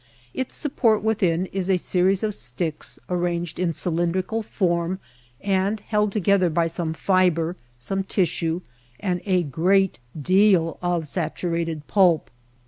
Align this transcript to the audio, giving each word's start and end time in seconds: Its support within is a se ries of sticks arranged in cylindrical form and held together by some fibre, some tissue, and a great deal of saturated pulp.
Its 0.33 0.55
support 0.55 1.03
within 1.03 1.45
is 1.53 1.69
a 1.69 1.77
se 1.77 2.01
ries 2.01 2.23
of 2.23 2.33
sticks 2.33 2.97
arranged 3.07 3.59
in 3.59 3.71
cylindrical 3.71 4.41
form 4.41 4.99
and 5.41 5.79
held 5.81 6.11
together 6.11 6.49
by 6.49 6.65
some 6.65 6.91
fibre, 6.91 7.55
some 7.77 8.03
tissue, 8.03 8.61
and 8.99 9.21
a 9.27 9.43
great 9.43 9.99
deal 10.19 10.79
of 10.81 11.07
saturated 11.07 11.85
pulp. 11.85 12.31